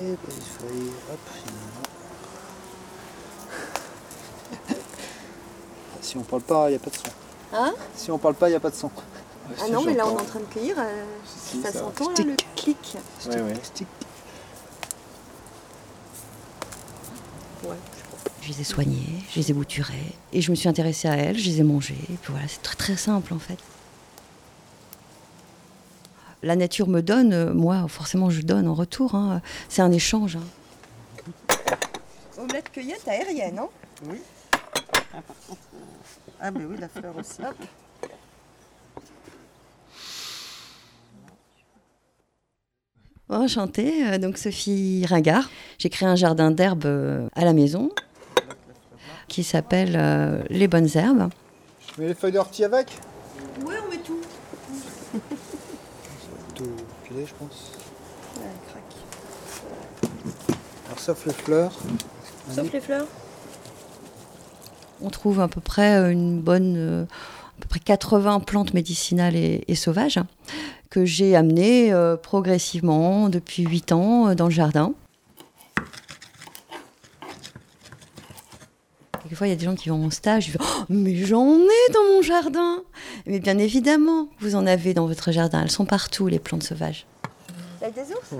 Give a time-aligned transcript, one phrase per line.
[0.00, 1.18] Et petite feuille, hop,
[6.00, 7.10] Si on parle pas, il n'y a pas de son.
[7.52, 7.74] Hein?
[7.94, 8.90] Si on parle pas, il n'y a pas de son.
[9.60, 10.76] Ah non, mais là on est en train de cueillir.
[10.78, 12.96] euh, Si, ça s'entend le clic.
[13.26, 13.54] Ouais, ouais.
[13.62, 13.88] Stick.
[17.64, 17.76] Ouais.
[18.42, 21.38] Je les ai soignées, je les ai bouturées, et je me suis intéressée à elles,
[21.38, 23.58] je les ai mangées, et puis voilà, c'est très très simple en fait.
[26.42, 29.42] La nature me donne, euh, moi forcément je donne en retour, hein.
[29.68, 30.36] c'est un échange.
[30.36, 31.54] hein.
[32.38, 33.68] Omelette cueillette aérienne, hein
[34.06, 34.18] Oui.
[36.40, 37.40] Ah, mais oui, la fleur aussi.
[43.28, 45.50] Enchantée, euh, donc Sophie Ringard.
[45.78, 47.90] J'ai créé un jardin d'herbes euh, à la maison
[49.28, 51.28] qui s'appelle euh, Les Bonnes Herbes.
[51.96, 52.88] Je mets les feuilles d'ortie avec
[53.66, 54.20] Ouais, on met tout.
[57.26, 57.72] Je pense.
[58.36, 58.42] Ouais.
[60.86, 61.72] Alors, sauf les fleurs.
[62.54, 63.06] Sauf les fleurs.
[65.00, 69.36] On trouve à peu près euh, une bonne, euh, à peu près 80 plantes médicinales
[69.36, 70.26] et, et sauvages hein,
[70.90, 74.94] que j'ai amenées euh, progressivement depuis 8 ans dans le jardin.
[79.28, 81.44] Quelquefois, il y a des gens qui vont en stage, ils disent Oh, Mais j'en
[81.58, 82.82] ai dans mon jardin
[83.26, 85.60] Mais bien évidemment, vous en avez dans votre jardin.
[85.62, 87.06] Elles sont partout, les plantes sauvages.
[87.82, 88.30] L'ail des ours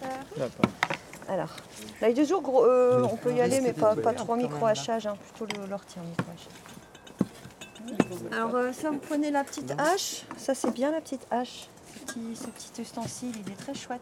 [0.00, 1.54] ça- Alors,
[2.00, 5.16] l'ail des ours, gros, euh, on peut y aller, mais pas, pas trop micro-hachage, hein,
[5.36, 6.48] plutôt le- l'ortie en micro-hachage.
[8.32, 10.22] Alors, euh, ça, vous prenez la petite hache.
[10.38, 11.68] Ça, c'est bien la petite hache.
[11.94, 14.00] Ce petit, ce petit ustensile, il est très chouette.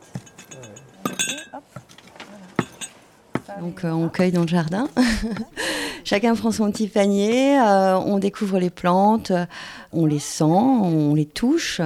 [1.53, 1.63] Hop,
[3.61, 4.89] Donc euh, on cueille dans le jardin.
[6.05, 9.47] Chacun prend son petit panier, euh, on découvre les plantes, euh,
[9.93, 11.81] on les sent, on les touche.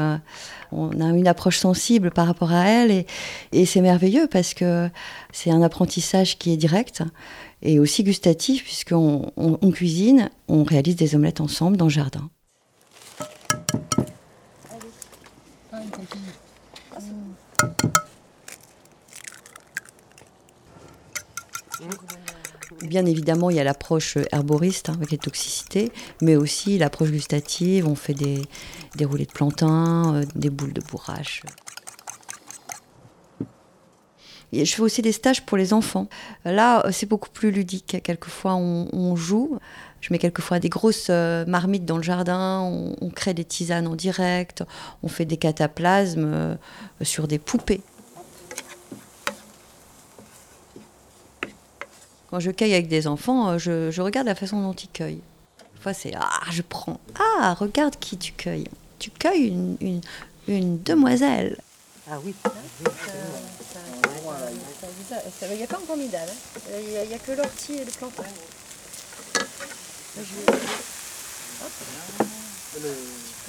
[0.70, 3.06] on a une approche sensible par rapport à elles et,
[3.52, 4.88] et c'est merveilleux parce que
[5.32, 7.02] c'est un apprentissage qui est direct
[7.62, 12.28] et aussi gustatif puisqu'on on, on cuisine, on réalise des omelettes ensemble dans le jardin.
[22.82, 27.86] Bien évidemment, il y a l'approche herboriste hein, avec les toxicités, mais aussi l'approche gustative.
[27.86, 28.42] On fait des,
[28.96, 31.42] des roulés de plantain, euh, des boules de bourrache.
[34.52, 36.08] Je fais aussi des stages pour les enfants.
[36.44, 38.02] Là, c'est beaucoup plus ludique.
[38.02, 39.58] Quelquefois, on, joue.
[40.02, 42.60] Je mets quelquefois des grosses euh, marmites dans le jardin.
[42.60, 44.62] On, on crée des tisanes en direct.
[45.02, 46.54] On fait des cataplasmes euh,
[47.00, 47.80] sur des poupées.
[52.32, 55.20] Quand je cueille avec des enfants, euh, je, je regarde la façon dont ils cueillent.
[55.82, 56.98] Fois, c'est Ah, je prends.
[57.20, 58.68] Ah, regarde qui tu cueilles.
[58.98, 60.00] Tu cueilles une, une,
[60.48, 61.58] une demoiselle.
[62.10, 62.34] Ah oui.
[65.42, 66.26] Il n'y a pas encore midal.
[66.82, 68.22] Il n'y a, il y a que l'ortie et le plantain.
[68.22, 68.28] Là,
[70.16, 70.58] je vais-
[71.62, 71.72] Hop.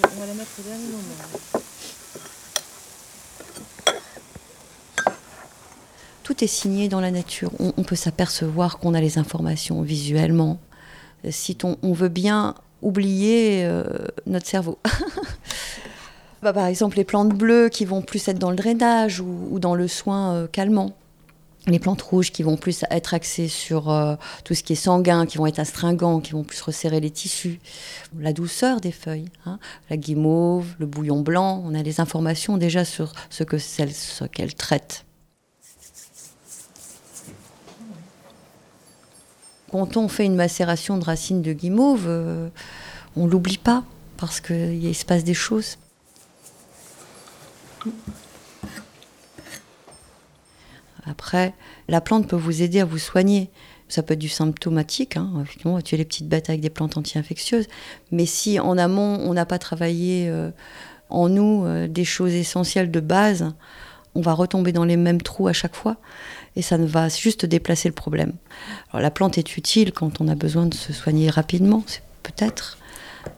[0.03, 1.62] On va la mettre au dernier moment.
[6.23, 7.51] Tout est signé dans la nature.
[7.59, 10.57] On, peut s'apercevoir qu'on a les informations visuellement.
[11.29, 13.83] Si on veut bien oublier euh,
[14.25, 14.79] notre cerveau.
[16.43, 19.75] Bah, par exemple, les plantes bleues qui vont plus être dans le drainage ou, dans
[19.75, 20.91] le soin euh, calmant.
[21.67, 25.25] Les plantes rouges qui vont plus être axées sur euh, tout ce qui est sanguin,
[25.25, 27.61] qui vont être astringents, qui vont plus resserrer les tissus.
[28.19, 29.57] La douceur des feuilles, hein.
[29.89, 34.25] la guimauve, le bouillon blanc, on a les informations déjà sur ce que celles- ce
[34.25, 35.05] qu'elles traitent.
[39.73, 42.49] Quand on fait une macération de racines de guimauve, euh,
[43.15, 43.83] on l'oublie pas
[44.17, 45.79] parce qu'il se passe des choses.
[51.07, 51.55] Après,
[51.87, 53.49] la plante peut vous aider à vous soigner.
[53.89, 55.31] Ça peut être du symptomatique, hein.
[55.41, 57.65] effectivement, tuer les petites bêtes avec des plantes anti-infectieuses.
[58.11, 60.51] Mais si en amont, on n'a pas travaillé euh,
[61.09, 63.51] en nous euh, des choses essentielles de base,
[64.15, 65.97] on va retomber dans les mêmes trous à chaque fois
[66.55, 68.33] et ça ne va juste déplacer le problème.
[68.91, 71.83] Alors la plante est utile quand on a besoin de se soigner rapidement,
[72.21, 72.77] peut-être.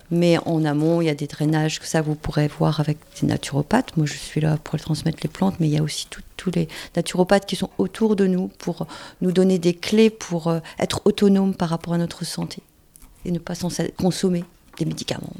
[0.09, 3.27] Mais en amont, il y a des drainages que ça vous pourrez voir avec des
[3.27, 3.95] naturopathes.
[3.97, 6.07] Moi, je suis là pour transmettre les plantes, mais il y a aussi
[6.37, 8.87] tous les naturopathes qui sont autour de nous pour
[9.21, 12.61] nous donner des clés pour euh, être autonome par rapport à notre santé
[13.25, 13.53] et ne pas
[13.97, 14.43] consommer
[14.77, 15.33] des médicaments.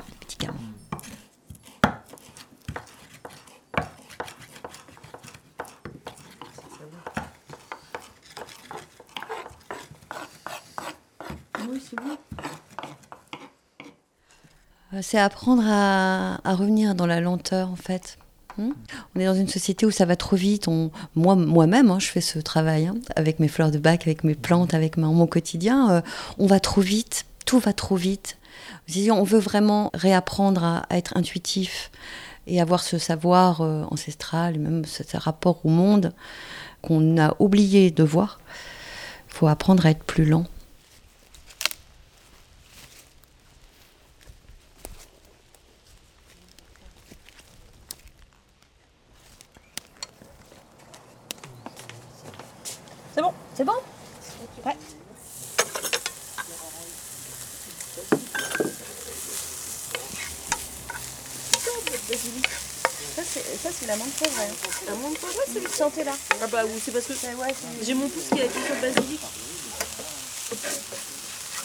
[15.02, 18.18] C'est apprendre à, revenir dans la lenteur, en fait.
[18.58, 18.72] Hmm
[19.14, 20.68] on est dans une société où ça va trop vite.
[21.16, 24.74] Moi-même, hein, je fais ce travail hein, avec mes fleurs de bac, avec mes plantes,
[24.74, 25.92] avec mon quotidien.
[25.92, 26.02] Euh,
[26.38, 28.38] on va trop vite, tout va trop vite.
[29.12, 31.92] On veut vraiment réapprendre à, être intuitif
[32.48, 36.14] et avoir ce savoir euh, ancestral, même ce, ce, rapport au monde
[36.82, 38.40] qu'on a oublié de voir.
[39.30, 40.46] Il faut apprendre à être plus lent.
[53.56, 53.72] C'est bon?
[54.22, 54.76] C'est bon Ouais.
[63.16, 64.50] Ça, c'est la menthe vraie.
[64.88, 66.12] La menthe Ouais, c'est le santé là.
[66.42, 68.82] Ah bah oui, c'est parce que ouais, j'ai mon pouce qui a été sur le
[68.82, 69.22] basilic.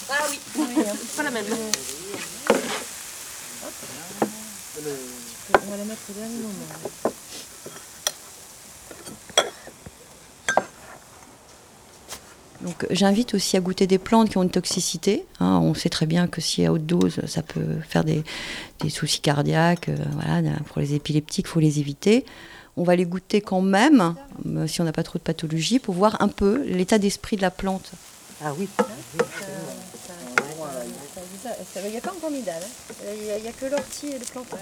[0.09, 0.93] Ah oui, oui hein.
[0.97, 1.45] c'est pas la même.
[5.53, 7.10] On va la mettre au dernier moment.
[12.63, 15.25] Donc j'invite aussi à goûter des plantes qui ont une toxicité.
[15.39, 15.59] Hein.
[15.61, 18.23] on sait très bien que si à haute dose, ça peut faire des,
[18.89, 19.89] soucis cardiaques.
[19.89, 22.25] Euh, voilà, pour les épileptiques, il faut les éviter.
[22.77, 24.15] On va les goûter quand même,
[24.45, 27.41] euh, si on n'a pas trop de pathologie, pour voir un peu l'état d'esprit de
[27.41, 27.91] la plante.
[28.43, 28.67] Ah oui.
[31.83, 32.61] Il n'y a pas encore midal.
[33.13, 34.57] Il n'y a, que l'ortie et le plantain.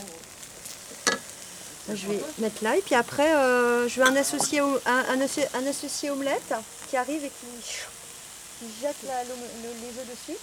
[1.95, 6.53] Je vais mettre là et puis après euh, je veux un associé, un, associé omelette
[6.89, 10.38] qui arrive et qui, jette les œufs dessus.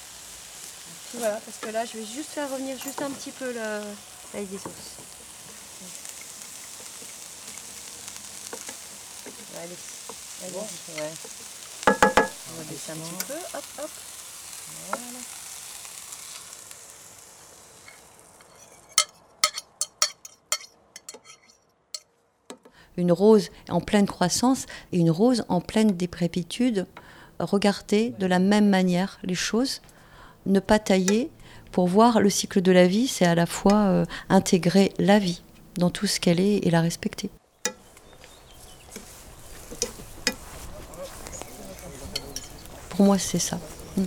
[1.15, 3.81] voilà, parce que là je vais juste faire revenir juste un petit peu la,
[4.33, 4.97] taille des sauces.
[9.59, 9.77] Allez,
[10.45, 10.55] allez.
[11.89, 13.91] On va baisser un petit peu, hop, hop.
[22.97, 26.87] Une rose en pleine croissance et une rose en pleine déprépitude.
[27.39, 29.83] Regarder de la même manière les choses,
[30.47, 31.31] ne pas tailler
[31.73, 35.43] pour voir le cycle de la vie, c'est à la fois euh, intégrer la vie
[35.77, 37.31] dans tout ce qu'elle est et la respecter.
[42.89, 43.59] Pour moi, c'est ça.
[43.97, 44.05] Mm.